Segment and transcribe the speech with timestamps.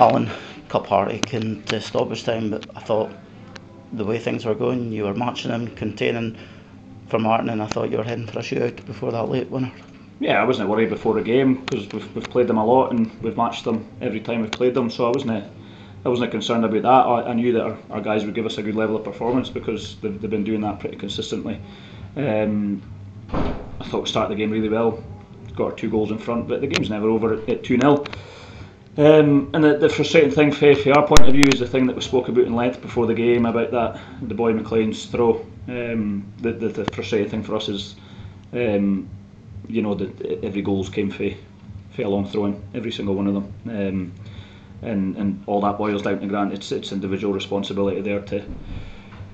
[0.00, 0.30] Alan
[0.70, 3.10] Cup heartache into stoppage time, but I thought
[3.92, 6.38] the way things were going, you were matching them, containing
[7.08, 9.70] Formartine, and I thought you were heading for a shootout before that late winner.
[10.18, 13.10] Yeah, I wasn't worried before the game because we've, we've played them a lot and
[13.20, 15.44] we've matched them every time we've played them, so I wasn't
[16.02, 16.88] I wasn't concerned about that.
[16.88, 19.50] I, I knew that our, our, guys would give us a good level of performance
[19.50, 21.60] because they've, they've been doing that pretty consistently.
[22.16, 22.80] Um,
[23.34, 25.04] I thought we started the game really well,
[25.56, 28.04] got our two goals in front, but the game's never over at 2 0.
[29.00, 31.96] Um, and the, the, frustrating thing from our point of view is the thing that
[31.96, 35.40] we spoke about in length before the game about that the boy McLean's throw.
[35.68, 37.96] Um, the, the, the, frustrating thing for us is,
[38.52, 39.08] um,
[39.66, 41.30] you know, that every goals came for,
[41.94, 43.54] for a long throw in, every single one of them.
[43.64, 44.12] Um,
[44.82, 46.52] and, and all that boils down to Grant.
[46.52, 48.44] It's it's individual responsibility there to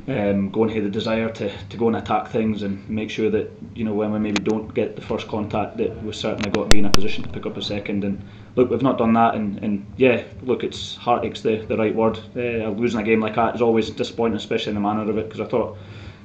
[0.08, 3.28] um, go and have the desire to, to go and attack things and make sure
[3.30, 6.64] that you know when we maybe don't get the first contact that we've certainly got
[6.64, 8.04] to be in a position to pick up a second.
[8.04, 8.22] And
[8.54, 9.34] look we've not done that.
[9.34, 12.18] And, and yeah look it's heartache's the, the right word.
[12.36, 15.24] Uh, losing a game like that is always disappointing especially in the manner of it
[15.24, 15.76] because I thought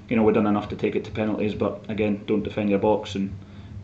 [0.09, 1.55] you know we've done enough to take it to penalties.
[1.55, 3.35] But again don't defend your box and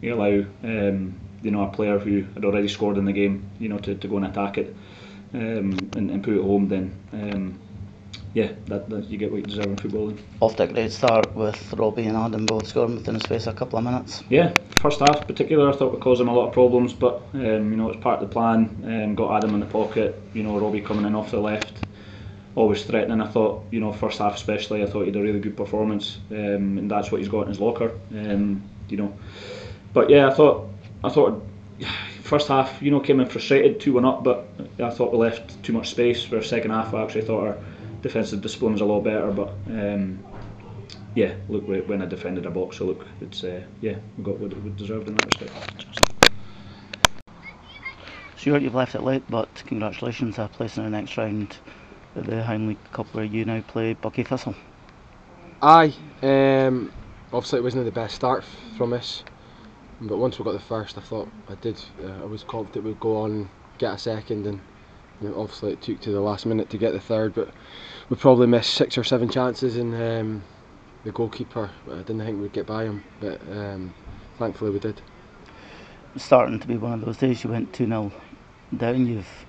[0.01, 3.69] you allow um, you know a player who had already scored in the game you
[3.69, 4.75] know to, to go and attack it
[5.33, 6.95] um, and, and put it home, then.
[7.11, 7.59] Um,
[8.37, 10.13] yeah, that, that you get what you deserve in football.
[10.41, 13.55] Off to a great start with Robbie and Adam both scoring within the space of
[13.55, 14.23] a couple of minutes.
[14.29, 17.71] Yeah, first half particular, I thought we caused them a lot of problems, but um,
[17.71, 18.59] you know it's part of the plan.
[18.85, 21.83] Um, got Adam in the pocket, you know Robbie coming in off the left,
[22.53, 23.21] always threatening.
[23.21, 26.19] I thought you know first half especially, I thought he had a really good performance,
[26.29, 27.91] um, and that's what he's got in his locker.
[28.11, 29.17] Um, you know,
[29.93, 30.69] but yeah, I thought
[31.03, 31.43] I thought
[32.21, 35.63] first half, you know, came in frustrated, 2 1 up, but I thought we left
[35.63, 36.23] too much space.
[36.23, 37.57] For second half, I actually thought our
[38.01, 40.23] defensive discipline was a lot better, but um,
[41.15, 44.55] yeah, look, when I defended a box, so look, it's uh, yeah, we got what
[44.61, 45.85] we deserved in that respect.
[48.35, 51.57] Sure, you've left it late, but congratulations on placing in the next round
[52.15, 54.55] of the Heinley Cup where you now play Buckie Thistle.
[55.61, 56.91] Aye, um,
[57.33, 58.43] obviously it wasn't the best start
[58.77, 59.23] from us.
[59.99, 61.83] But once we got the first, I thought I did.
[62.03, 64.59] Uh, I was confident we'd go on get a second, and
[65.21, 67.33] you know, obviously it took to the last minute to get the third.
[67.33, 67.49] But
[68.09, 70.43] we probably missed six or seven chances, and um,
[71.03, 71.69] the goalkeeper.
[71.91, 73.93] I didn't think we'd get by him, but um,
[74.37, 75.01] thankfully we did.
[76.15, 77.43] Starting to be one of those days.
[77.43, 78.11] You went two 0
[78.75, 79.05] down.
[79.05, 79.45] You've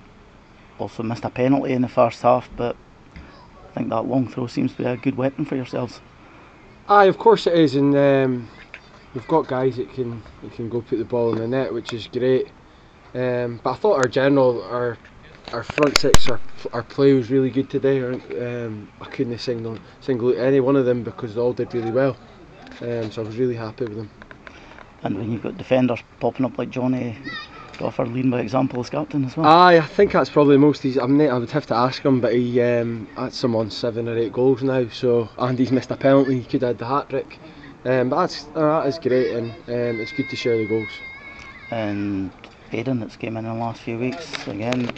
[0.79, 2.77] also missed a penalty in the first half, but
[3.15, 6.01] I think that long throw seems to be a good weapon for yourselves.
[6.89, 7.97] Aye, of course it is, and.
[7.97, 8.49] Um,
[9.15, 11.93] we've got guys that can that can go put the ball in the net, which
[11.93, 12.49] is great.
[13.15, 14.99] Um, but I thought our general, our
[15.53, 16.41] our front six, our,
[16.73, 18.03] our play was really good today.
[18.03, 22.17] Um, I couldn't single single any one of them because they all did really well.
[22.81, 24.11] Um, so I was really happy with them.
[25.03, 27.17] And when you've got defenders popping up like Johnny
[27.79, 29.47] Crawford leading by example as captain as well.
[29.47, 30.83] Aye, I think that's probably the most.
[30.83, 33.71] He's, I, mean, I would have to ask him, but he um, that's him on
[33.71, 34.89] seven or eight goals now.
[34.89, 36.41] So and he's missed a penalty.
[36.41, 37.39] He could have had the hat trick.
[37.85, 40.89] Um, but that's uh, that is great, and um, it's good to share the goals.
[41.71, 42.33] And
[42.73, 44.91] Aidan, that's came in, in the last few weeks, again,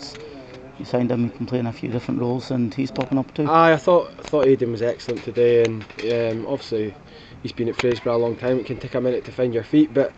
[0.81, 1.31] you signed him.
[1.31, 3.49] He can play in a few different roles, and he's popping up too.
[3.49, 6.95] Aye, I thought I thought Aidan was excellent today, and um, obviously
[7.43, 8.59] he's been at Fraserburgh a long time.
[8.59, 10.13] It can take a minute to find your feet, but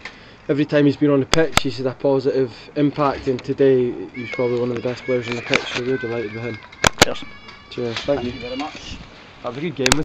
[0.48, 4.30] every time he's been on the pitch, he's had a positive impact, and today he's
[4.30, 5.60] probably one of the best players on the pitch.
[5.60, 6.58] So we're delighted with him.
[7.04, 7.24] Cheers.
[7.70, 7.96] Cheers.
[7.98, 8.32] Thank, Thank you.
[8.32, 8.98] you very much.
[9.42, 9.92] That was a good game.